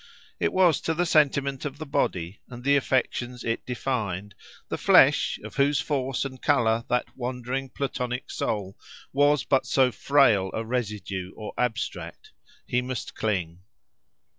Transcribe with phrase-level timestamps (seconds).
[0.39, 5.57] It was to the sentiment of the body, and the affections it defined—the flesh, of
[5.57, 8.75] whose force and colour that wandering Platonic soul
[9.13, 13.59] was but so frail a residue or abstract—he must cling.